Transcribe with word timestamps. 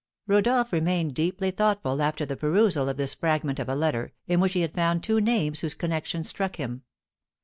Rodolph 0.25 0.73
remained 0.73 1.13
deeply 1.13 1.51
thoughtful 1.51 2.01
after 2.01 2.25
the 2.25 2.35
perusal 2.35 2.89
of 2.89 2.97
this 2.97 3.13
fragment 3.13 3.59
of 3.59 3.69
a 3.69 3.75
letter, 3.75 4.13
in 4.25 4.39
which 4.39 4.53
he 4.53 4.61
had 4.61 4.73
found 4.73 5.03
two 5.03 5.21
names 5.21 5.59
whose 5.59 5.75
connection 5.75 6.23
struck 6.23 6.55
him. 6.55 6.81